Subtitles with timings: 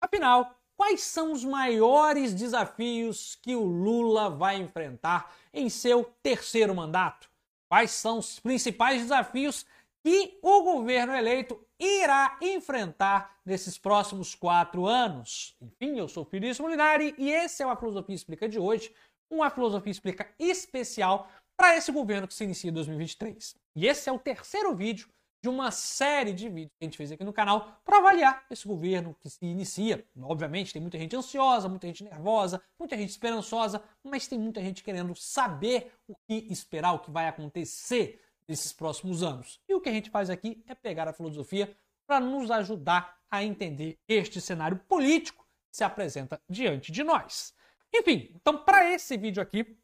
[0.00, 7.28] Afinal, quais são os maiores desafios que o Lula vai enfrentar em seu terceiro mandato?
[7.68, 9.66] Quais são os principais desafios
[10.02, 15.54] que o governo eleito irá enfrentar nesses próximos quatro anos?
[15.60, 18.92] Enfim, eu sou Felício Molinari e esse é o A Filosofia Explica de hoje,
[19.30, 23.54] uma Filosofia Explica especial para esse governo que se inicia em 2023.
[23.76, 25.08] E esse é o terceiro vídeo
[25.42, 28.66] de uma série de vídeos que a gente fez aqui no canal para avaliar esse
[28.68, 30.04] governo que se inicia.
[30.22, 34.84] Obviamente, tem muita gente ansiosa, muita gente nervosa, muita gente esperançosa, mas tem muita gente
[34.84, 39.60] querendo saber o que esperar, o que vai acontecer nesses próximos anos.
[39.68, 41.74] E o que a gente faz aqui é pegar a filosofia
[42.06, 47.54] para nos ajudar a entender este cenário político que se apresenta diante de nós.
[47.94, 49.78] Enfim, então para esse vídeo aqui,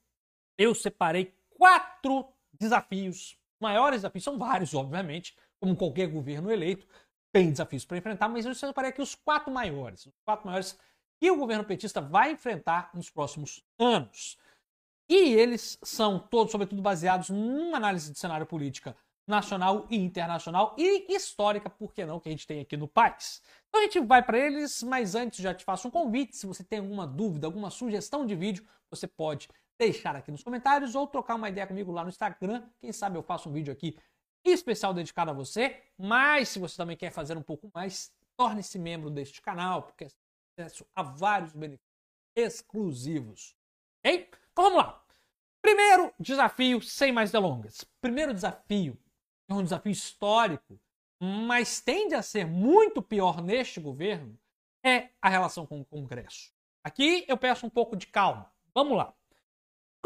[0.59, 3.39] eu separei quatro desafios.
[3.61, 6.87] Maiores desafios são vários, obviamente, como qualquer governo eleito,
[7.33, 10.79] tem desafios para enfrentar, mas eu separei aqui os quatro maiores, os quatro maiores
[11.21, 14.39] que o governo petista vai enfrentar nos próximos anos.
[15.09, 21.13] E eles são todos, sobretudo, baseados numa análise de cenário política nacional e internacional e
[21.15, 23.43] histórica, por que não, que a gente tem aqui no país.
[23.69, 26.37] Então a gente vai para eles, mas antes já te faço um convite.
[26.37, 29.49] Se você tem alguma dúvida, alguma sugestão de vídeo, você pode
[29.79, 32.63] deixar aqui nos comentários ou trocar uma ideia comigo lá no Instagram.
[32.81, 33.97] Quem sabe eu faço um vídeo aqui
[34.51, 39.11] especial dedicado a você, mas se você também quer fazer um pouco mais, torne-se membro
[39.11, 40.09] deste canal, porque é
[40.59, 41.87] acesso a vários benefícios
[42.37, 43.57] exclusivos.
[44.05, 44.29] Ok?
[44.53, 45.03] Então vamos lá.
[45.63, 47.85] Primeiro desafio, sem mais delongas.
[48.01, 48.97] Primeiro desafio
[49.49, 50.79] é um desafio histórico,
[51.21, 54.39] mas tende a ser muito pior neste governo,
[54.85, 56.53] é a relação com o Congresso.
[56.85, 58.53] Aqui eu peço um pouco de calma.
[58.73, 59.13] Vamos lá.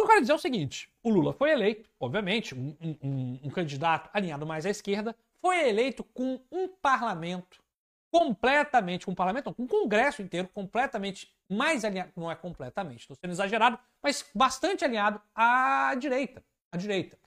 [0.01, 3.41] O que eu quero dizer é o seguinte: o Lula foi eleito, obviamente, um, um,
[3.45, 7.63] um candidato alinhado mais à esquerda, foi eleito com um parlamento
[8.11, 13.15] completamente, com um parlamento, com um congresso inteiro completamente mais alinhado, não é completamente, estou
[13.15, 16.43] sendo exagerado, mas bastante alinhado à direita,
[16.73, 17.19] à direita.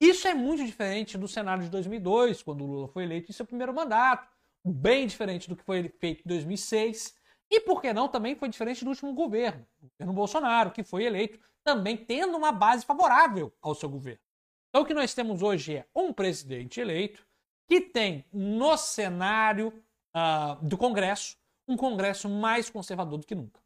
[0.00, 3.44] Isso é muito diferente do cenário de 2002, quando o Lula foi eleito em seu
[3.44, 4.28] primeiro mandato,
[4.64, 7.16] bem diferente do que foi feito em 2006,
[7.50, 11.04] e por que não também foi diferente do último governo, o governo Bolsonaro, que foi
[11.04, 14.20] eleito também tendo uma base favorável ao seu governo.
[14.68, 17.26] Então, o que nós temos hoje é um presidente eleito
[17.68, 19.68] que tem no cenário
[20.14, 21.40] uh, do Congresso
[21.70, 23.60] um Congresso mais conservador do que nunca.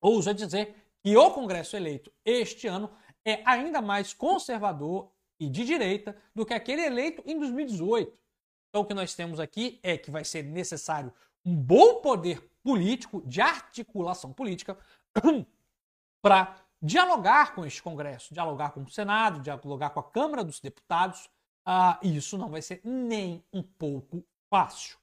[0.00, 2.90] Ouso dizer que o Congresso eleito este ano
[3.24, 8.16] é ainda mais conservador e de direita do que aquele eleito em 2018.
[8.68, 11.12] Então, o que nós temos aqui é que vai ser necessário
[11.44, 14.76] um bom poder político, de articulação política,
[16.20, 21.30] para dialogar com este Congresso, dialogar com o Senado, dialogar com a Câmara dos Deputados,
[21.66, 24.98] uh, e isso não vai ser nem um pouco fácil.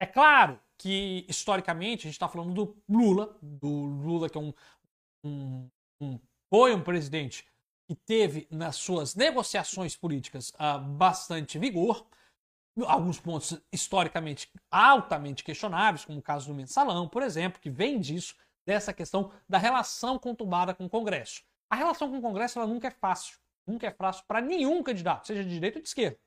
[0.00, 4.54] É claro que, historicamente, a gente está falando do Lula, do Lula que é um,
[5.22, 5.68] um,
[6.00, 6.18] um
[6.48, 7.46] foi um presidente
[7.86, 12.06] que teve nas suas negociações políticas uh, bastante vigor,
[12.86, 18.34] alguns pontos historicamente altamente questionáveis, como o caso do mensalão, por exemplo, que vem disso,
[18.66, 21.42] dessa questão da relação conturbada com o Congresso.
[21.68, 23.38] A relação com o Congresso ela nunca é fácil.
[23.66, 26.18] Nunca é fácil para nenhum candidato, seja de direita ou de esquerda.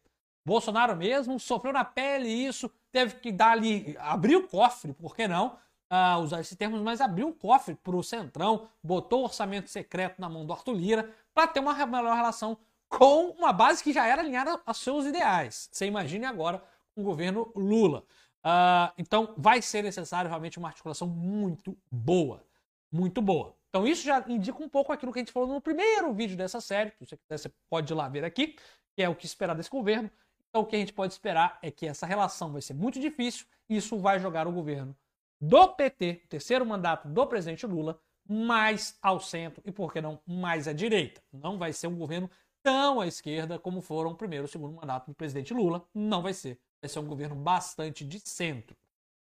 [0.46, 5.28] Bolsonaro mesmo sofreu na pele isso, teve que dar ali, abrir o cofre, por que
[5.28, 5.58] não?
[5.92, 10.20] Uh, usar esse termo, mas abriu o cofre para o Centrão, botou o orçamento secreto
[10.20, 12.58] na mão do Arthur Lira para ter uma melhor relação
[12.98, 15.70] com uma base que já era alinhada aos seus ideais.
[15.72, 16.64] Você imagine agora
[16.96, 18.06] o governo Lula.
[18.46, 22.42] Uh, então, vai ser necessário realmente uma articulação muito boa.
[22.92, 23.56] Muito boa.
[23.70, 26.62] Então, isso já indica um pouco aquilo que a gente falou no primeiro vídeo dessa
[26.62, 26.92] série.
[26.92, 28.56] Se você quiser, você pode ir lá ver aqui,
[28.96, 30.10] que é o que esperar desse governo.
[30.50, 33.46] Então, o que a gente pode esperar é que essa relação vai ser muito difícil
[33.68, 34.96] e isso vai jogar o governo
[35.42, 40.66] do PT, terceiro mandato do presidente Lula, mais ao centro e, por que não, mais
[40.68, 41.22] à direita.
[41.34, 42.30] Não vai ser um governo
[42.66, 45.88] tão à esquerda como foram o primeiro e o segundo mandato do presidente Lula.
[45.94, 48.76] Não vai ser vai ser um governo bastante de centro.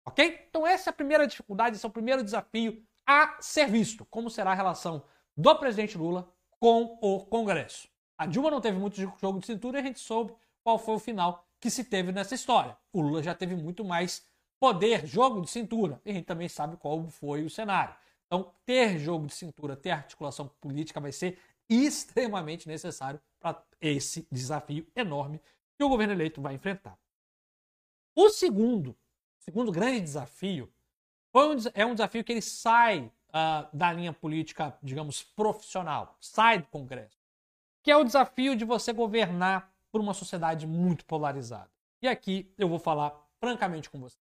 [0.06, 0.46] Ok?
[0.50, 4.06] Então, essa é a primeira dificuldade, esse é o primeiro desafio a ser visto.
[4.06, 5.04] Como será a relação
[5.36, 7.89] do presidente Lula com o Congresso?
[8.18, 10.33] A Dilma não teve muito jogo de cintura e a gente soube
[10.63, 12.77] qual foi o final que se teve nessa história.
[12.94, 14.25] O Lula já teve muito mais
[14.59, 17.95] poder, jogo de cintura, e a gente também sabe qual foi o cenário.
[18.27, 21.38] Então, ter jogo de cintura, ter articulação política vai ser
[21.69, 23.19] extremamente necessário
[23.53, 25.39] para esse desafio enorme
[25.77, 26.97] que o governo eleito vai enfrentar.
[28.15, 28.97] O segundo,
[29.38, 30.74] segundo grande desafio,
[31.33, 36.68] um, é um desafio que ele sai uh, da linha política, digamos, profissional, sai do
[36.68, 37.19] Congresso,
[37.83, 41.69] que é o desafio de você governar por uma sociedade muito polarizada.
[42.01, 44.18] E aqui eu vou falar francamente com você.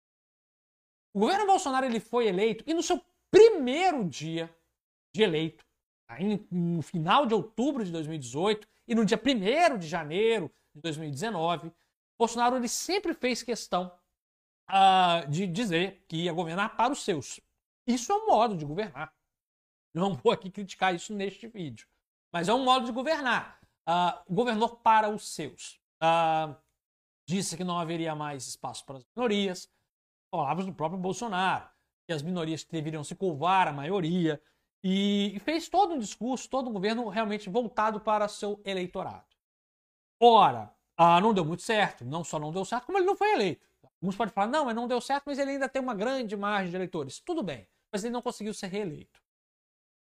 [1.13, 2.99] O governo Bolsonaro ele foi eleito e no seu
[3.31, 4.53] primeiro dia
[5.15, 5.63] de eleito,
[6.51, 11.71] no final de outubro de 2018 e no dia 1 de janeiro de 2019,
[12.17, 13.91] Bolsonaro ele sempre fez questão
[14.69, 17.39] uh, de dizer que ia governar para os seus.
[17.87, 19.13] Isso é um modo de governar.
[19.93, 21.87] Não vou aqui criticar isso neste vídeo.
[22.31, 23.59] Mas é um modo de governar.
[23.87, 25.79] Uh, governou para os seus.
[26.01, 26.55] Uh,
[27.27, 29.69] disse que não haveria mais espaço para as minorias.
[30.31, 31.69] Palavras do próprio Bolsonaro.
[32.07, 34.41] Que as minorias deveriam se curvar à maioria.
[34.83, 39.25] E, fez todo um discurso, todo um governo realmente voltado para seu eleitorado.
[40.19, 42.03] Ora, uh, não deu muito certo.
[42.03, 43.65] Não só não deu certo, como ele não foi eleito.
[44.01, 46.69] Alguns podem falar, não, mas não deu certo, mas ele ainda tem uma grande margem
[46.69, 47.19] de eleitores.
[47.19, 49.21] Tudo bem, mas ele não conseguiu ser reeleito.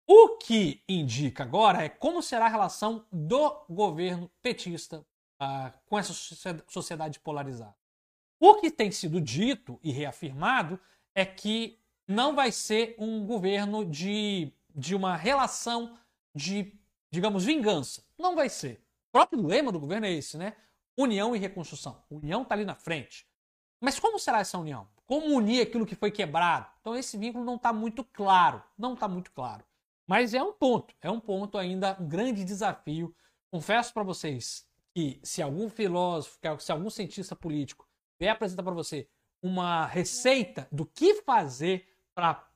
[0.07, 5.05] O que indica agora é como será a relação do governo petista
[5.41, 6.13] uh, com essa
[6.69, 7.77] sociedade polarizada.
[8.41, 10.81] O que tem sido dito e reafirmado
[11.15, 11.79] é que
[12.09, 15.97] não vai ser um governo de, de uma relação
[16.35, 16.79] de,
[17.11, 18.05] digamos, vingança.
[18.19, 18.85] Não vai ser.
[19.09, 20.57] O próprio lema do governo é esse, né?
[20.97, 22.03] União e reconstrução.
[22.11, 23.27] União está ali na frente.
[23.81, 24.89] Mas como será essa união?
[25.07, 26.67] Como unir aquilo que foi quebrado?
[26.81, 29.65] Então esse vínculo não está muito claro, não está muito claro.
[30.07, 33.15] Mas é um ponto, é um ponto ainda, um grande desafio.
[33.51, 37.89] Confesso para vocês que se algum filósofo, se algum cientista político
[38.19, 39.09] vier apresentar para você
[39.43, 42.47] uma receita do que fazer para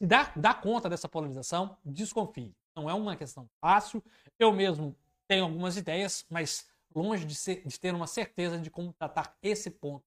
[0.00, 2.54] dar, dar conta dessa polarização, desconfie.
[2.74, 4.02] Não é uma questão fácil.
[4.38, 4.96] Eu mesmo
[5.28, 9.70] tenho algumas ideias, mas longe de, ser, de ter uma certeza de como tratar esse
[9.70, 10.04] ponto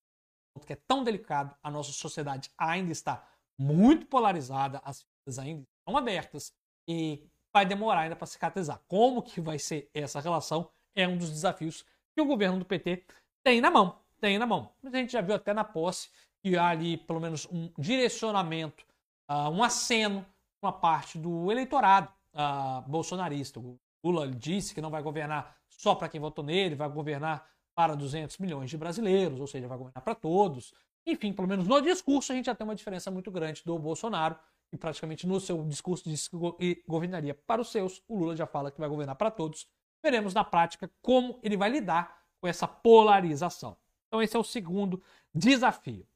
[0.65, 3.27] que é tão delicado, a nossa sociedade ainda está
[3.57, 6.53] muito polarizada, as feridas ainda estão abertas
[6.87, 7.23] e
[7.53, 8.79] vai demorar ainda para cicatrizar.
[8.87, 13.03] Como que vai ser essa relação é um dos desafios que o governo do PT
[13.43, 13.99] tem na mão.
[14.19, 14.73] Tem na mão.
[14.83, 16.09] A gente já viu até na posse
[16.41, 18.85] que há ali pelo menos um direcionamento,
[19.29, 20.25] uh, um aceno
[20.61, 23.59] uma parte do eleitorado uh, bolsonarista.
[23.59, 27.95] O Lula disse que não vai governar só para quem votou nele, vai governar para
[27.95, 30.73] 200 milhões de brasileiros, ou seja, vai governar para todos.
[31.05, 34.37] Enfim, pelo menos no discurso a gente já tem uma diferença muito grande do Bolsonaro,
[34.71, 38.71] e praticamente no seu discurso disse que governaria para os seus, o Lula já fala
[38.71, 39.67] que vai governar para todos.
[40.01, 43.77] Veremos na prática como ele vai lidar com essa polarização.
[44.07, 45.01] Então esse é o segundo
[45.33, 46.07] desafio.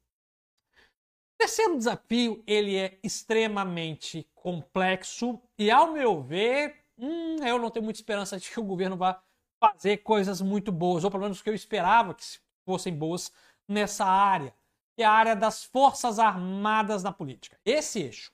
[1.40, 7.98] Terceiro desafio, ele é extremamente complexo e, ao meu ver, hum, eu não tenho muita
[7.98, 9.22] esperança de que o governo vá
[9.58, 12.22] fazer coisas muito boas, ou pelo menos que eu esperava que
[12.66, 13.32] fossem boas
[13.66, 14.54] nessa área,
[14.94, 17.58] que é a área das Forças Armadas na política.
[17.64, 18.30] Esse eixo.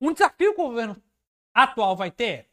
[0.00, 0.96] Um desafio que o governo
[1.52, 2.50] atual vai ter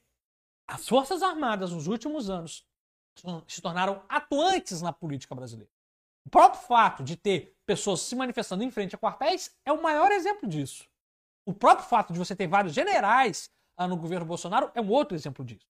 [0.67, 2.67] as Forças Armadas, nos últimos anos,
[3.47, 5.71] se tornaram atuantes na política brasileira.
[6.25, 10.11] O próprio fato de ter pessoas se manifestando em frente a quartéis é o maior
[10.11, 10.87] exemplo disso.
[11.45, 15.15] O próprio fato de você ter vários generais ah, no governo Bolsonaro é um outro
[15.15, 15.67] exemplo disso.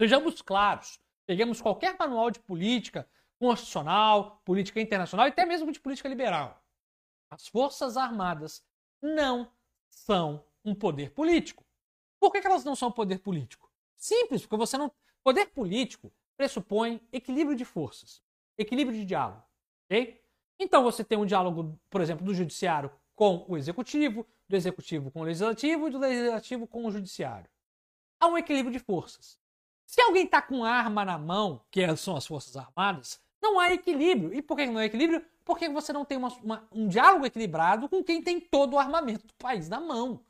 [0.00, 3.06] Sejamos claros, Peguemos qualquer manual de política
[3.38, 6.64] constitucional, política internacional e até mesmo de política liberal.
[7.30, 8.64] As Forças Armadas
[9.02, 9.52] não
[9.90, 11.62] são um poder político.
[12.18, 13.70] Por que, elas não são um poder político?
[13.94, 14.90] Simples, porque você não.
[15.22, 18.22] Poder político pressupõe equilíbrio de forças,
[18.56, 19.44] equilíbrio de diálogo.
[19.84, 20.24] ok?
[20.58, 25.20] Então você tem um diálogo, por exemplo, do judiciário com o executivo, do executivo com
[25.20, 27.48] o legislativo e do legislativo com o judiciário.
[28.20, 29.38] Há um equilíbrio de forças.
[29.86, 34.34] Se alguém está com arma na mão, que são as Forças Armadas, não há equilíbrio.
[34.34, 35.24] E por que não há equilíbrio?
[35.44, 39.26] Porque você não tem uma, uma, um diálogo equilibrado com quem tem todo o armamento
[39.26, 40.20] do país na mão.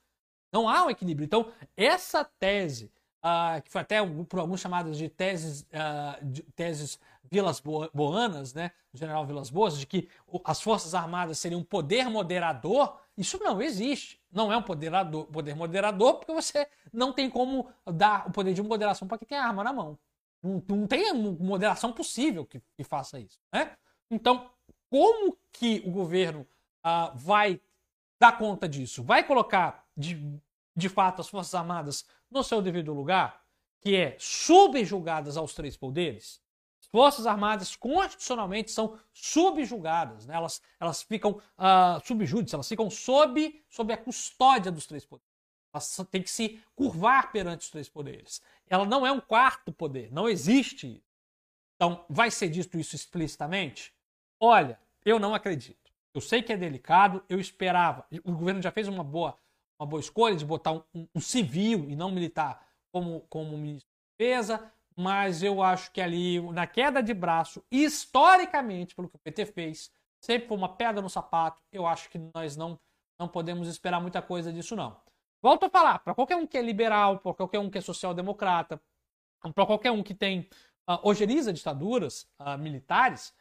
[0.53, 1.25] Não há um equilíbrio.
[1.25, 2.93] Então, essa tese,
[3.25, 7.61] uh, que foi até por alguns chamadas de teses, uh, de teses Vilas
[7.93, 10.09] Boanas, né, do general Vilas Boas, de que
[10.45, 14.21] as Forças Armadas seriam um poder moderador, isso não existe.
[14.31, 18.63] Não é um moderador, poder moderador, porque você não tem como dar o poder de
[18.63, 19.99] moderação para quem tem arma na mão.
[20.43, 23.39] Não, não tem moderação possível que, que, faça isso.
[23.53, 23.77] Né?
[24.11, 24.51] Então,
[24.91, 26.47] como que o governo
[26.83, 27.61] ah, vai
[28.21, 29.03] dar conta disso?
[29.03, 30.41] Vai colocar, de,
[30.77, 33.43] de fato, as Forças Armadas no seu devido lugar,
[33.81, 36.41] que é subjugadas aos três poderes?
[36.91, 40.35] Forças Armadas constitucionalmente são subjugadas, né?
[40.35, 45.29] elas, elas ficam uh, subjúdice, elas ficam sob, sob a custódia dos três poderes.
[45.73, 48.41] Elas têm que se curvar perante os três poderes.
[48.67, 51.03] Ela não é um quarto poder, não existe.
[51.77, 53.95] Então, vai ser dito isso explicitamente?
[54.41, 55.93] Olha, eu não acredito.
[56.15, 58.07] Eu sei que é delicado, eu esperava.
[58.25, 59.37] O governo já fez uma boa,
[59.79, 63.91] uma boa escolha de botar um, um, um civil e não militar como, como ministro
[63.91, 69.21] de defesa mas eu acho que ali, na queda de braço, historicamente, pelo que o
[69.21, 71.63] PT fez, sempre foi uma pedra no sapato.
[71.71, 72.79] Eu acho que nós não
[73.21, 74.97] Não podemos esperar muita coisa disso, não.
[75.43, 78.81] Volto a falar, para qualquer um que é liberal, para qualquer um que é social-democrata,
[79.55, 80.49] para qualquer um que tem
[80.89, 83.35] uh, ojeriza ditaduras uh, militares,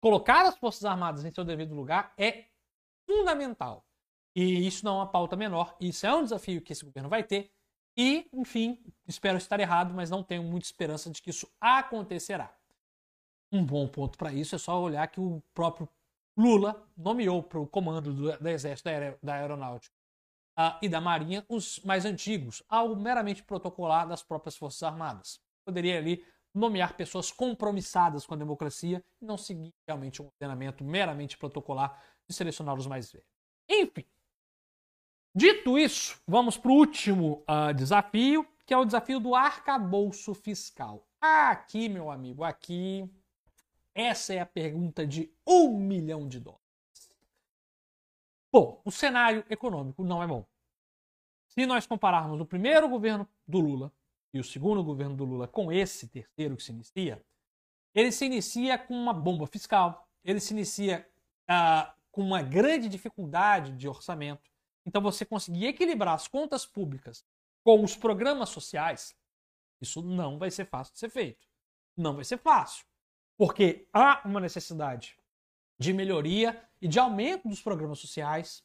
[0.00, 2.46] colocar as Forças Armadas em seu devido lugar é
[3.08, 3.84] fundamental.
[4.34, 7.24] E isso não é uma pauta menor, isso é um desafio que esse governo vai
[7.24, 7.52] ter.
[7.96, 12.54] E, enfim, espero estar errado, mas não tenho muita esperança de que isso acontecerá.
[13.50, 15.88] Um bom ponto para isso é só olhar que o próprio
[16.36, 18.90] Lula nomeou para o comando do, do Exército
[19.22, 19.94] da Aeronáutica
[20.58, 25.40] uh, e da Marinha os mais antigos, algo meramente protocolar das próprias Forças Armadas.
[25.64, 31.36] Poderia ali nomear pessoas compromissadas com a democracia e não seguir realmente um ordenamento meramente
[31.36, 33.28] protocolar de selecionar os mais velhos.
[33.68, 34.04] Enfim,
[35.36, 41.06] dito isso, vamos para o último uh, desafio, que é o desafio do arcabouço fiscal.
[41.20, 43.08] Aqui, meu amigo, aqui,
[43.94, 46.64] essa é a pergunta de um milhão de dólares.
[48.52, 50.46] Bom, o cenário econômico não é bom.
[51.46, 53.92] Se nós compararmos o primeiro governo do Lula
[54.32, 57.24] e o segundo governo do Lula com esse terceiro que se inicia,
[57.94, 61.08] ele se inicia com uma bomba fiscal, ele se inicia
[61.48, 64.50] ah, com uma grande dificuldade de orçamento.
[64.86, 67.24] Então, você conseguir equilibrar as contas públicas
[67.64, 69.16] com os programas sociais,
[69.80, 71.46] isso não vai ser fácil de ser feito.
[71.96, 72.86] Não vai ser fácil.
[73.36, 75.16] Porque há uma necessidade
[75.78, 78.62] de melhoria e de aumento dos programas sociais,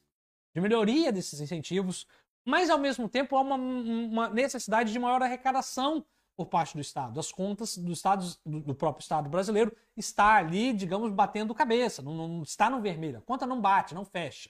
[0.54, 2.08] de melhoria desses incentivos,
[2.46, 7.20] mas ao mesmo tempo há uma, uma necessidade de maior arrecadação por parte do Estado.
[7.20, 12.44] As contas do, Estado, do, próprio Estado brasileiro está ali, digamos, batendo cabeça, não, não,
[12.44, 13.20] está no vermelho.
[13.20, 14.50] A conta não bate, não fecha.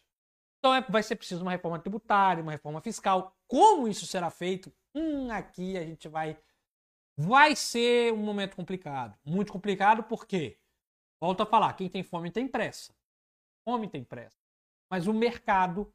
[0.62, 3.36] Então é, vai ser preciso uma reforma tributária, uma reforma fiscal.
[3.48, 4.72] Como isso será feito?
[4.96, 6.38] Hum, aqui a gente vai.
[7.18, 9.18] Vai ser um momento complicado.
[9.26, 10.62] Muito complicado porque
[11.22, 12.96] Volto a falar, quem tem fome tem pressa.
[13.64, 14.36] Fome tem pressa.
[14.90, 15.94] Mas o mercado,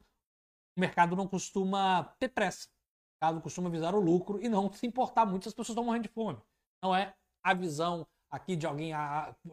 [0.75, 2.69] o mercado não costuma ter pressa.
[2.69, 5.83] O mercado costuma visar o lucro e não se importar muito se as pessoas estão
[5.83, 6.41] morrendo de fome.
[6.81, 8.93] Não é a visão aqui de alguém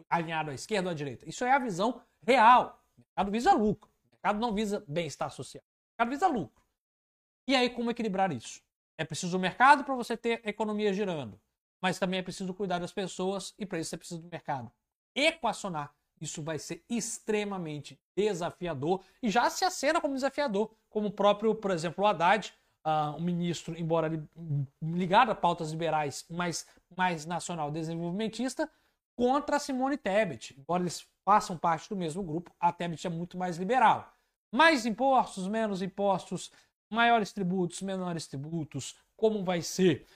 [0.09, 1.29] alinhado à esquerda ou à direita.
[1.29, 2.81] Isso é a visão real.
[2.97, 3.91] O mercado visa lucro.
[4.25, 5.63] Mercado não visa bem-estar social.
[5.63, 6.65] O mercado visa lucro.
[7.47, 8.63] E aí, como equilibrar isso?
[8.97, 11.39] É preciso o mercado para você ter a economia girando.
[11.83, 14.73] Mas também é preciso cuidar das pessoas e para isso você precisa do mercado
[15.15, 15.95] equacionar.
[16.21, 21.71] Isso vai ser extremamente desafiador e já se acena como desafiador, como o próprio, por
[21.71, 22.55] exemplo, o Haddad,
[22.87, 24.11] uh, um ministro, embora
[24.83, 26.67] ligado a pautas liberais, mas
[26.97, 28.71] mais nacional desenvolvimentista,
[29.17, 30.57] contra a Simone Tebet.
[30.59, 34.14] Embora eles façam parte do mesmo grupo, a Tebet é muito mais liberal.
[34.55, 36.53] Mais impostos, menos impostos,
[36.89, 40.07] maiores tributos, menores tributos, como vai ser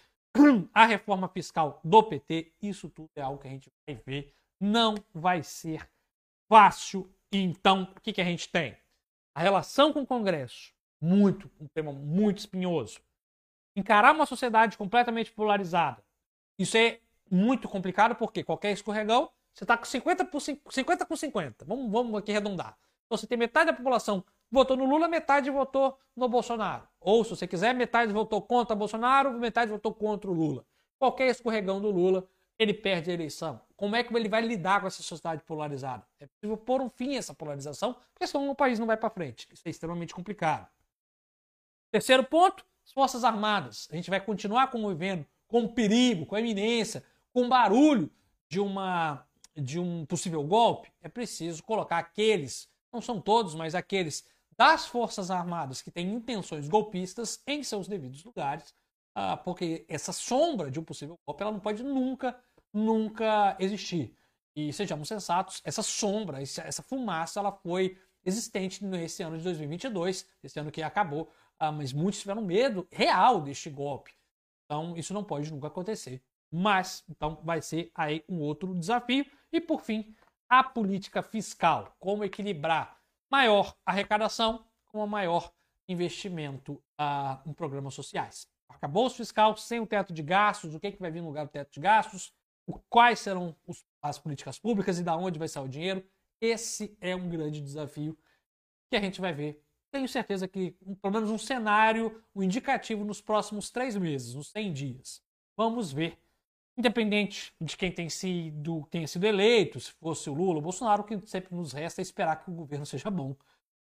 [0.73, 4.97] a reforma fiscal do PT, isso tudo é algo que a gente vai ver não
[5.15, 5.89] vai ser
[6.49, 7.11] fácil.
[7.31, 8.77] Então, o que, que a gente tem?
[9.35, 13.01] A relação com o Congresso, muito, um tema muito espinhoso.
[13.77, 16.03] Encarar uma sociedade completamente polarizada.
[16.59, 21.65] Isso é muito complicado porque qualquer escorregão, você está com 50, por 50 com 50.
[21.65, 22.77] Vamos, vamos aqui arredondar.
[23.09, 26.87] Então, você tem metade da população votou no Lula, metade votou no Bolsonaro.
[27.01, 30.65] Ou, se você quiser, metade votou contra Bolsonaro, metade votou contra o Lula.
[30.99, 33.61] Qualquer escorregão do Lula ele perde a eleição?
[33.77, 36.05] Como é que ele vai lidar com essa sociedade polarizada?
[36.19, 39.11] É possível pôr um fim a essa polarização, porque senão o país não vai para
[39.11, 39.47] frente.
[39.53, 40.69] Isso é extremamente complicado.
[41.91, 43.89] Terceiro ponto, as Forças Armadas.
[43.91, 48.11] A gente vai continuar convivendo com perigo, com a iminência, com barulho
[48.49, 49.25] de, uma,
[49.57, 50.93] de um possível golpe.
[51.01, 54.27] É preciso colocar aqueles, não são todos, mas aqueles
[54.57, 58.75] das Forças Armadas que têm intenções golpistas em seus devidos lugares,
[59.15, 62.39] ah, porque essa sombra de um possível golpe ela não pode nunca
[62.73, 64.15] nunca existir.
[64.55, 70.59] E sejamos sensatos, essa sombra, essa fumaça, ela foi existente nesse ano de 2022, esse
[70.59, 74.13] ano que acabou, ah, mas muitos tiveram medo real deste golpe.
[74.65, 76.23] Então, isso não pode nunca acontecer.
[76.51, 79.25] Mas, então, vai ser aí um outro desafio.
[79.53, 80.15] E, por fim,
[80.49, 81.95] a política fiscal.
[81.99, 82.99] Como equilibrar
[83.31, 85.53] maior arrecadação com maior
[85.89, 88.49] investimento ah, em programas sociais.
[88.69, 91.47] Arcabouço fiscal sem o teto de gastos, o que, é que vai vir no lugar
[91.47, 92.33] do teto de gastos,
[92.89, 96.05] quais serão os, as políticas públicas e da onde vai sair o dinheiro.
[96.41, 98.17] Esse é um grande desafio
[98.91, 99.63] que a gente vai ver.
[99.91, 104.73] Tenho certeza que, pelo menos um cenário, um indicativo nos próximos três meses, nos 100
[104.73, 105.23] dias.
[105.57, 106.19] Vamos ver.
[106.79, 111.03] Independente de quem tem sido, tenha sido eleito, se fosse o Lula ou o Bolsonaro,
[111.03, 113.35] o que sempre nos resta é esperar que o governo seja bom.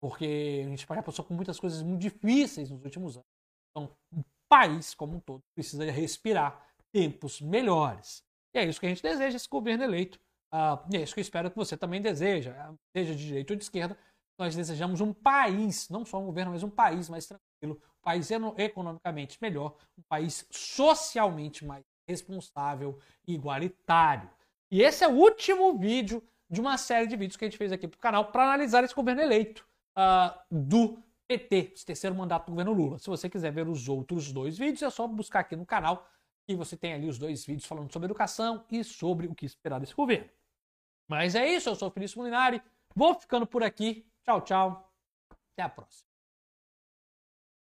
[0.00, 3.28] Porque a gente já passou por muitas coisas muito difíceis nos últimos anos.
[3.70, 8.22] Então, o país como um todo precisa respirar tempos melhores.
[8.54, 10.20] E é isso que a gente deseja, esse governo eleito.
[10.54, 13.56] Uh, e é isso que eu espero que você também deseja, seja de direita ou
[13.56, 13.98] de esquerda,
[14.38, 18.30] nós desejamos um país, não só um governo, mas um país mais tranquilo, um país
[18.30, 24.30] economicamente melhor, um país socialmente mais responsável e igualitário.
[24.70, 27.72] E esse é o último vídeo de uma série de vídeos que a gente fez
[27.72, 32.46] aqui para o canal para analisar esse governo eleito uh, do PT, esse terceiro mandato
[32.46, 32.98] do governo Lula.
[32.98, 36.08] Se você quiser ver os outros dois vídeos, é só buscar aqui no canal
[36.48, 39.80] e você tem ali os dois vídeos falando sobre educação e sobre o que esperar
[39.80, 40.30] desse governo.
[41.08, 42.62] Mas é isso, eu sou o Felício Molinari,
[42.94, 44.06] vou ficando por aqui.
[44.24, 44.92] Tchau, tchau.
[45.52, 46.15] Até a próxima.